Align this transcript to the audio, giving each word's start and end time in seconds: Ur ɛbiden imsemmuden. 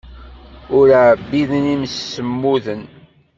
Ur 0.77 0.87
ɛbiden 1.09 1.65
imsemmuden. 1.75 2.83